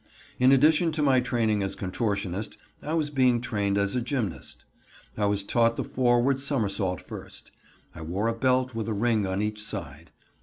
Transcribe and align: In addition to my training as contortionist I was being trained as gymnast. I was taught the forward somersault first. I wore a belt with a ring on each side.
In 0.39 0.51
addition 0.51 0.91
to 0.93 1.03
my 1.03 1.19
training 1.19 1.61
as 1.61 1.75
contortionist 1.75 2.57
I 2.81 2.95
was 2.95 3.11
being 3.11 3.39
trained 3.39 3.77
as 3.77 3.93
gymnast. 4.01 4.65
I 5.15 5.25
was 5.25 5.43
taught 5.43 5.75
the 5.75 5.83
forward 5.83 6.39
somersault 6.39 7.01
first. 7.01 7.51
I 7.93 8.01
wore 8.01 8.27
a 8.27 8.33
belt 8.33 8.73
with 8.73 8.87
a 8.89 8.93
ring 8.95 9.27
on 9.27 9.43
each 9.43 9.63
side. 9.63 10.09